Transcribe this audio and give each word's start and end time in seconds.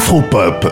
Afropop, 0.00 0.66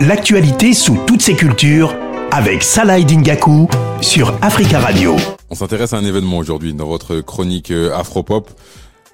l'actualité 0.00 0.74
sous 0.74 0.98
toutes 1.06 1.22
ses 1.22 1.34
cultures 1.34 1.96
avec 2.30 2.62
Salah 2.62 3.00
Dingaku 3.00 3.66
sur 4.02 4.36
Africa 4.42 4.78
Radio. 4.78 5.16
On 5.48 5.54
s'intéresse 5.54 5.94
à 5.94 5.96
un 5.96 6.04
événement 6.04 6.36
aujourd'hui 6.36 6.74
dans 6.74 6.84
votre 6.84 7.22
chronique 7.22 7.70
euh, 7.70 7.96
Afropop. 7.96 8.50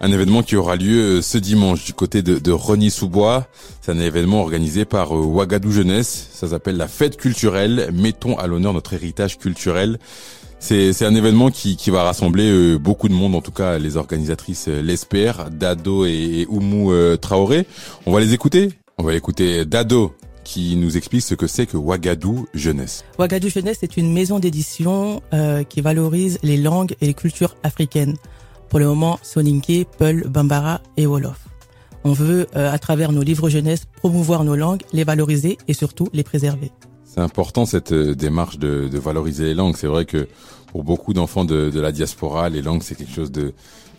Un 0.01 0.11
événement 0.11 0.43
qui 0.43 0.57
aura 0.57 0.75
lieu 0.75 0.99
euh, 0.99 1.23
ce 1.23 1.39
dimanche 1.39 1.85
du 1.85 1.93
côté 1.95 2.21
de, 2.21 2.41
de 2.41 2.51
Rony-sous-Bois. 2.51 3.47
C'est 3.81 3.93
un 3.93 4.01
événement 4.01 4.43
organisé 4.43 4.85
par 4.85 5.17
euh, 5.17 5.23
Ouagadou 5.23 5.71
Jeunesse. 5.71 6.31
Ça 6.33 6.49
s'appelle 6.49 6.77
la 6.77 6.89
fête 6.89 7.17
culturelle. 7.17 7.91
Mettons 7.95 8.37
à 8.39 8.49
l'honneur 8.49 8.73
notre 8.73 8.95
héritage 8.95 9.39
culturel. 9.39 10.01
C'est 10.59 11.05
un 11.07 11.15
événement 11.15 11.51
qui, 11.51 11.77
qui 11.77 11.89
va 11.89 12.03
rassembler 12.03 12.77
beaucoup 12.77 13.09
de 13.09 13.15
monde, 13.15 13.35
en 13.35 13.41
tout 13.41 13.51
cas 13.51 13.79
les 13.79 13.97
organisatrices 13.97 14.69
l'espèrent, 14.69 15.49
Dado 15.51 16.05
et, 16.05 16.11
et 16.11 16.47
Oumou 16.51 16.93
Traoré. 17.17 17.67
On 18.05 18.13
va 18.13 18.21
les 18.21 18.35
écouter 18.35 18.69
On 19.01 19.03
va 19.03 19.15
écouter 19.15 19.65
Dado 19.65 20.15
qui 20.45 20.77
nous 20.77 20.99
explique 20.99 21.23
ce 21.23 21.35
que 21.35 21.47
c'est 21.47 21.65
que 21.65 21.79
Ouagadou 21.79 22.47
Jeunesse. 22.53 23.03
Ouagadou 23.19 23.49
Jeunesse 23.49 23.83
est 23.83 23.97
une 23.97 24.13
maison 24.13 24.39
d'édition 24.39 25.23
euh, 25.33 25.65
qui 25.65 25.81
valorise 25.81 26.39
les 26.43 26.59
langues 26.59 26.95
et 27.01 27.07
les 27.07 27.15
cultures 27.15 27.57
africaines. 27.63 28.19
Pour 28.69 28.79
le 28.79 28.85
moment, 28.85 29.19
Soninké, 29.23 29.87
Peul, 29.97 30.29
Bambara 30.29 30.83
et 30.99 31.07
Wolof. 31.07 31.47
On 32.05 32.13
veut, 32.13 32.47
euh, 32.57 32.71
à 32.71 32.79
travers 32.79 33.11
nos 33.13 33.23
livres 33.23 33.49
jeunesse, 33.49 33.87
promouvoir 33.87 34.45
nos 34.45 34.55
langues, 34.55 34.83
les 34.93 35.05
valoriser 35.05 35.57
et 35.67 35.73
surtout 35.73 36.09
les 36.13 36.23
préserver. 36.23 36.71
C'est 37.13 37.21
important 37.21 37.67
cette 37.67 37.91
euh, 37.91 38.15
démarche 38.15 38.59
de, 38.59 38.87
de, 38.87 38.99
valoriser 39.01 39.45
les 39.45 39.55
langues. 39.55 39.75
C'est 39.77 39.89
vrai 39.89 40.05
que 40.05 40.29
pour 40.71 40.85
beaucoup 40.85 41.13
d'enfants 41.13 41.45
de, 41.45 41.69
de, 41.69 41.81
la 41.81 41.91
diaspora, 41.91 42.49
les 42.49 42.63
langues 42.63 42.85
c'est 42.85 42.95
quelque 42.95 43.13
chose 43.13 43.33
de, 43.33 43.53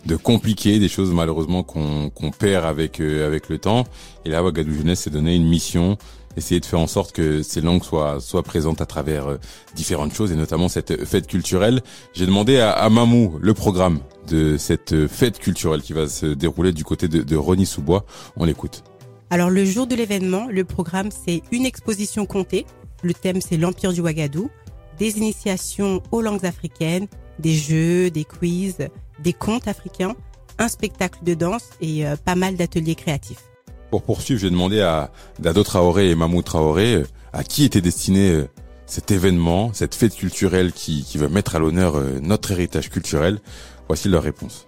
de 0.06 0.16
compliqué, 0.16 0.78
des 0.78 0.88
choses 0.88 1.12
malheureusement 1.12 1.62
qu'on 1.62 2.08
qu'on 2.08 2.30
perd 2.30 2.64
avec 2.64 3.00
euh, 3.00 3.26
avec 3.26 3.50
le 3.50 3.58
temps. 3.58 3.84
Et 4.24 4.30
là, 4.30 4.42
Ouagadou 4.42 4.72
Jeunesse 4.72 5.00
s'est 5.00 5.10
donné 5.10 5.36
une 5.36 5.46
mission 5.46 5.98
essayer 6.38 6.60
de 6.60 6.64
faire 6.64 6.80
en 6.80 6.86
sorte 6.86 7.12
que 7.12 7.42
ces 7.42 7.60
langues 7.60 7.84
soient 7.84 8.18
soient 8.18 8.42
présentes 8.42 8.80
à 8.80 8.86
travers 8.86 9.28
euh, 9.28 9.36
différentes 9.76 10.14
choses 10.14 10.32
et 10.32 10.36
notamment 10.36 10.70
cette 10.70 11.04
fête 11.04 11.26
culturelle. 11.26 11.82
J'ai 12.14 12.24
demandé 12.24 12.60
à, 12.60 12.70
à, 12.70 12.88
Mamou 12.88 13.38
le 13.42 13.52
programme 13.52 13.98
de 14.26 14.56
cette 14.56 15.06
fête 15.06 15.38
culturelle 15.38 15.82
qui 15.82 15.92
va 15.92 16.08
se 16.08 16.24
dérouler 16.24 16.72
du 16.72 16.84
côté 16.84 17.08
de, 17.08 17.22
de 17.22 17.36
Rony-sous-Bois. 17.36 18.06
On 18.36 18.46
l'écoute. 18.46 18.84
Alors 19.28 19.50
le 19.50 19.66
jour 19.66 19.86
de 19.86 19.94
l'événement, 19.94 20.46
le 20.50 20.64
programme 20.64 21.10
c'est 21.10 21.42
une 21.52 21.66
exposition 21.66 22.24
comptée. 22.24 22.64
Le 23.02 23.14
thème 23.14 23.40
c'est 23.40 23.56
l'Empire 23.56 23.92
du 23.92 24.00
Ouagadou, 24.00 24.50
des 24.98 25.18
initiations 25.18 26.02
aux 26.12 26.20
langues 26.20 26.46
africaines, 26.46 27.06
des 27.38 27.54
jeux, 27.54 28.10
des 28.10 28.24
quiz, 28.24 28.76
des 29.18 29.32
contes 29.32 29.68
africains, 29.68 30.14
un 30.58 30.68
spectacle 30.68 31.20
de 31.24 31.34
danse 31.34 31.70
et 31.80 32.06
euh, 32.06 32.16
pas 32.16 32.34
mal 32.34 32.56
d'ateliers 32.56 32.94
créatifs. 32.94 33.42
Pour 33.90 34.02
poursuivre, 34.02 34.40
j'ai 34.40 34.50
demandé 34.50 34.80
à 34.80 35.10
Dado 35.38 35.62
Traoré 35.62 36.10
et 36.10 36.14
Mamou 36.14 36.42
Traoré 36.42 36.94
euh, 36.94 37.06
à 37.32 37.44
qui 37.44 37.64
était 37.64 37.80
destiné 37.80 38.30
euh, 38.30 38.48
cet 38.86 39.10
événement, 39.10 39.72
cette 39.72 39.94
fête 39.94 40.14
culturelle 40.14 40.72
qui, 40.72 41.04
qui 41.04 41.18
va 41.18 41.28
mettre 41.28 41.56
à 41.56 41.58
l'honneur 41.58 42.00
notre 42.20 42.50
héritage 42.50 42.90
culturel. 42.90 43.40
Voici 43.88 44.08
leur 44.08 44.22
réponse. 44.22 44.66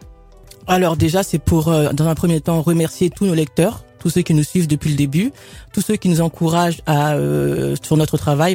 Alors 0.67 0.97
déjà, 0.97 1.23
c'est 1.23 1.39
pour, 1.39 1.67
dans 1.67 2.07
un 2.07 2.15
premier 2.15 2.41
temps, 2.41 2.63
remercier 2.63 3.11
tous 3.11 3.27
nos 3.27 3.35
lecteurs, 3.35 3.85
tous 4.05 4.11
ceux 4.11 4.21
qui 4.21 4.35
nous 4.35 4.45
suivent 4.45 4.69
depuis 4.69 4.91
le 4.91 4.97
début, 4.97 5.33
tous 5.73 5.81
ceux 5.81 5.97
qui 5.97 6.11
nous 6.11 6.21
encouragent 6.21 6.83
à 6.85 7.15
euh, 7.15 7.75
sur 7.83 7.97
notre 7.97 8.19
travail, 8.19 8.55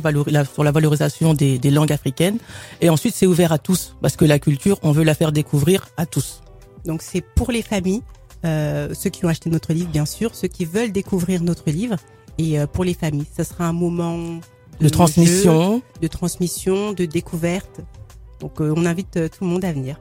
sur 0.54 0.64
la 0.64 0.72
valorisation 0.72 1.34
des, 1.34 1.58
des 1.58 1.72
langues 1.72 1.92
africaines. 1.92 2.38
Et 2.82 2.90
ensuite, 2.92 3.16
c'est 3.16 3.26
ouvert 3.26 3.52
à 3.52 3.58
tous, 3.58 3.96
parce 4.00 4.16
que 4.16 4.26
la 4.26 4.38
culture, 4.38 4.78
on 4.84 4.92
veut 4.92 5.04
la 5.04 5.16
faire 5.16 5.32
découvrir 5.32 5.88
à 5.98 6.06
tous. 6.06 6.44
Donc 6.86 7.02
c'est 7.02 7.22
pour 7.22 7.52
les 7.52 7.64
familles, 7.64 8.04
euh, 8.46 8.94
ceux 8.94 9.10
qui 9.10 9.26
ont 9.26 9.28
acheté 9.28 9.50
notre 9.50 9.74
livre, 9.74 9.90
bien 9.90 10.06
sûr, 10.06 10.36
ceux 10.36 10.50
qui 10.50 10.66
veulent 10.66 10.92
découvrir 10.92 11.42
notre 11.42 11.72
livre, 11.72 11.96
et 12.38 12.60
euh, 12.60 12.68
pour 12.68 12.84
les 12.84 12.94
familles. 12.94 13.26
Ce 13.36 13.44
sera 13.44 13.66
un 13.66 13.74
moment 13.74 14.20
de, 14.80 14.84
de 14.84 14.90
transmission, 14.90 15.78
jeu, 15.78 15.82
de 16.04 16.08
transmission, 16.08 16.94
de 16.94 17.06
découverte. 17.06 17.82
Donc 18.40 18.62
euh, 18.62 18.72
on 18.78 18.86
invite 18.86 19.14
tout 19.32 19.44
le 19.46 19.48
monde 19.48 19.66
à 19.66 19.74
venir. 19.74 19.98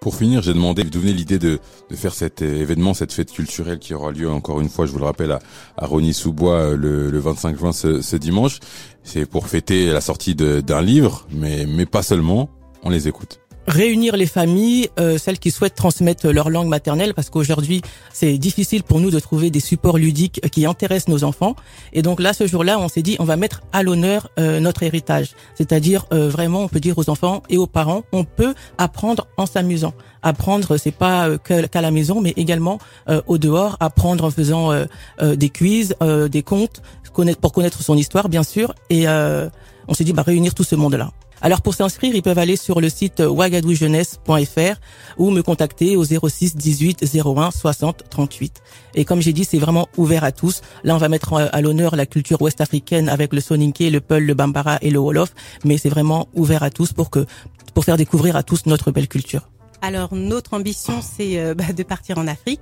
Pour 0.00 0.14
finir, 0.14 0.42
j'ai 0.42 0.54
demandé 0.54 0.84
d'où 0.84 1.00
venait 1.00 1.12
l'idée 1.12 1.38
de, 1.38 1.58
de 1.90 1.96
faire 1.96 2.14
cet 2.14 2.40
événement, 2.42 2.94
cette 2.94 3.12
fête 3.12 3.32
culturelle 3.32 3.78
qui 3.78 3.94
aura 3.94 4.12
lieu 4.12 4.30
encore 4.30 4.60
une 4.60 4.68
fois, 4.68 4.86
je 4.86 4.92
vous 4.92 4.98
le 4.98 5.04
rappelle, 5.04 5.32
à, 5.32 5.40
à 5.76 5.86
Rony-sous-Bois 5.86 6.76
le, 6.76 7.10
le 7.10 7.18
25 7.18 7.58
juin 7.58 7.72
ce, 7.72 8.00
ce 8.00 8.16
dimanche. 8.16 8.60
C'est 9.02 9.26
pour 9.26 9.48
fêter 9.48 9.90
la 9.90 10.00
sortie 10.00 10.34
d'un 10.34 10.82
livre, 10.82 11.26
mais, 11.32 11.66
mais 11.66 11.86
pas 11.86 12.02
seulement. 12.02 12.48
On 12.84 12.90
les 12.90 13.08
écoute 13.08 13.40
réunir 13.68 14.16
les 14.16 14.26
familles, 14.26 14.88
euh, 14.98 15.18
celles 15.18 15.38
qui 15.38 15.50
souhaitent 15.50 15.74
transmettre 15.74 16.28
leur 16.28 16.50
langue 16.50 16.68
maternelle, 16.68 17.14
parce 17.14 17.30
qu'aujourd'hui 17.30 17.82
c'est 18.12 18.38
difficile 18.38 18.82
pour 18.82 18.98
nous 18.98 19.10
de 19.10 19.20
trouver 19.20 19.50
des 19.50 19.60
supports 19.60 19.98
ludiques 19.98 20.40
qui 20.50 20.66
intéressent 20.66 21.08
nos 21.08 21.22
enfants. 21.22 21.54
Et 21.92 22.02
donc 22.02 22.20
là, 22.20 22.32
ce 22.32 22.46
jour-là, 22.46 22.78
on 22.80 22.88
s'est 22.88 23.02
dit, 23.02 23.16
on 23.18 23.24
va 23.24 23.36
mettre 23.36 23.62
à 23.72 23.82
l'honneur 23.82 24.30
euh, 24.38 24.58
notre 24.58 24.82
héritage, 24.82 25.34
c'est-à-dire 25.54 26.06
euh, 26.12 26.28
vraiment, 26.28 26.62
on 26.62 26.68
peut 26.68 26.80
dire 26.80 26.98
aux 26.98 27.10
enfants 27.10 27.42
et 27.48 27.58
aux 27.58 27.66
parents, 27.66 28.02
on 28.12 28.24
peut 28.24 28.54
apprendre 28.78 29.28
en 29.36 29.46
s'amusant. 29.46 29.94
Apprendre, 30.22 30.76
c'est 30.78 30.90
pas 30.90 31.28
euh, 31.28 31.38
qu'à 31.38 31.80
la 31.80 31.90
maison, 31.90 32.20
mais 32.20 32.32
également 32.36 32.78
euh, 33.08 33.20
au 33.26 33.38
dehors. 33.38 33.76
Apprendre 33.80 34.24
en 34.24 34.30
faisant 34.30 34.72
des 35.20 35.50
quiz, 35.50 35.94
des 36.30 36.42
contes, 36.42 36.82
connaître 37.12 37.40
pour 37.40 37.52
connaître 37.52 37.82
son 37.82 37.96
histoire, 37.96 38.28
bien 38.28 38.42
sûr. 38.42 38.74
Et 38.90 39.06
on 39.08 39.94
s'est 39.94 40.04
dit, 40.04 40.12
bah 40.12 40.22
réunir 40.22 40.54
tout 40.54 40.64
ce 40.64 40.74
monde-là. 40.74 41.10
Alors 41.40 41.62
pour 41.62 41.74
s'inscrire, 41.74 42.14
ils 42.14 42.22
peuvent 42.22 42.38
aller 42.38 42.56
sur 42.56 42.80
le 42.80 42.88
site 42.88 43.20
ouagadoujeunesses.fr 43.20 44.80
ou 45.18 45.30
me 45.30 45.42
contacter 45.42 45.96
au 45.96 46.04
06 46.04 46.56
18 46.56 47.04
01 47.24 47.50
60 47.50 48.04
38. 48.10 48.62
Et 48.94 49.04
comme 49.04 49.20
j'ai 49.20 49.32
dit, 49.32 49.44
c'est 49.44 49.58
vraiment 49.58 49.88
ouvert 49.96 50.24
à 50.24 50.32
tous. 50.32 50.62
Là, 50.84 50.94
on 50.94 50.98
va 50.98 51.08
mettre 51.08 51.34
à 51.34 51.60
l'honneur 51.60 51.96
la 51.96 52.06
culture 52.06 52.42
ouest-africaine 52.42 53.08
avec 53.08 53.32
le 53.32 53.40
soninké, 53.40 53.90
le 53.90 54.00
peul, 54.00 54.24
le 54.24 54.34
bambara 54.34 54.78
et 54.82 54.90
le 54.90 54.98
wolof, 54.98 55.32
mais 55.64 55.78
c'est 55.78 55.88
vraiment 55.88 56.28
ouvert 56.34 56.62
à 56.62 56.70
tous 56.70 56.92
pour 56.92 57.10
que 57.10 57.26
pour 57.74 57.84
faire 57.84 57.96
découvrir 57.96 58.34
à 58.34 58.42
tous 58.42 58.66
notre 58.66 58.90
belle 58.90 59.08
culture. 59.08 59.48
Alors 59.82 60.14
notre 60.14 60.54
ambition, 60.54 61.00
c'est 61.00 61.38
euh, 61.38 61.54
bah, 61.54 61.72
de 61.72 61.82
partir 61.82 62.18
en 62.18 62.26
Afrique. 62.26 62.60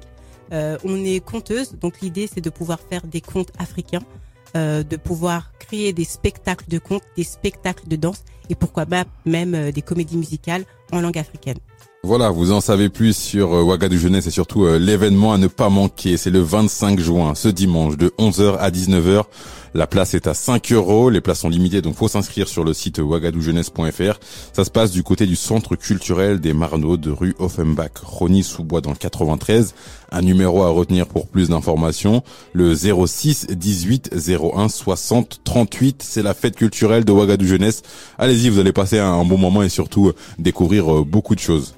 Euh, 0.53 0.77
on 0.85 1.05
est 1.05 1.25
conteuse, 1.25 1.75
donc 1.81 2.01
l'idée 2.03 2.29
c'est 2.33 2.41
de 2.41 2.51
pouvoir 2.51 2.79
faire 2.81 3.07
des 3.07 3.21
contes 3.21 3.51
africains 3.59 4.03
euh, 4.57 4.83
de 4.83 4.97
pouvoir 4.97 5.53
créer 5.67 5.93
des 5.93 6.05
spectacles 6.05 6.69
de 6.69 6.79
contes, 6.79 7.03
des 7.17 7.25
spectacles 7.25 7.89
de 7.89 7.97
danse 7.97 8.25
et 8.49 8.55
pourquoi 8.55 8.87
pas 8.87 9.05
même 9.25 9.55
euh, 9.55 9.73
des 9.73 9.83
comédies 9.83 10.17
musicales 10.17 10.65
en 10.93 11.01
langue 11.01 11.19
africaine. 11.19 11.59
Voilà, 12.07 12.31
vous 12.31 12.53
en 12.53 12.61
savez 12.61 12.89
plus 12.89 13.17
sur 13.17 13.53
euh, 13.53 13.63
Ouagadou 13.65 13.99
Jeunesse 13.99 14.29
et 14.29 14.31
surtout 14.31 14.65
euh, 14.65 14.79
l'événement 14.79 15.33
à 15.33 15.39
ne 15.39 15.49
pas 15.49 15.71
manquer. 15.71 16.17
C'est 16.17 16.31
le 16.31 16.39
25 16.39 17.01
juin, 17.01 17.35
ce 17.35 17.49
dimanche, 17.49 17.97
de 17.97 18.13
11h 18.17 18.59
à 18.59 18.71
19h. 18.71 19.25
La 19.75 19.89
place 19.89 20.15
est 20.15 20.29
à 20.29 20.33
5 20.33 20.71
euros. 20.71 21.11
Les 21.11 21.21
places 21.21 21.41
sont 21.41 21.49
limitées, 21.49 21.83
donc 21.83 21.97
faut 21.97 22.07
s'inscrire 22.07 22.47
sur 22.47 22.63
le 22.63 22.75
site 22.75 22.99
ouagadoujeunesse.fr. 22.99 24.21
Ça 24.53 24.65
se 24.65 24.71
passe 24.71 24.93
du 24.93 25.03
côté 25.03 25.27
du 25.27 25.35
centre 25.35 25.75
culturel 25.75 26.39
des 26.39 26.53
Marneaux 26.53 26.97
de 26.97 27.11
rue 27.11 27.35
Offenbach, 27.41 27.91
Rony-sous-Bois 28.05 28.83
dans 28.83 28.91
le 28.91 28.97
93. 28.97 29.75
Un 30.13 30.23
numéro 30.23 30.63
à 30.63 30.69
retenir 30.69 31.09
pour 31.09 31.27
plus 31.27 31.49
d'informations, 31.49 32.23
le 32.53 32.73
06 32.77 33.49
18 33.51 34.15
01 34.55 34.69
60 34.69 35.41
38. 35.43 36.05
C'est 36.07 36.23
la 36.23 36.35
fête 36.35 36.55
culturelle 36.55 37.05
de 37.05 37.11
Ouagadou 37.11 37.47
Jeunesse. 37.47 37.83
Allez-y, 38.17 38.49
vous 38.49 38.61
allez 38.61 38.73
passer 38.73 39.01
un 39.01 39.25
bon 39.25 39.39
moment 39.39 39.65
et 39.65 39.69
surtout 39.69 40.13
découvrir 40.39 41.05
beaucoup 41.05 41.35
de 41.35 41.41
choses. 41.41 41.75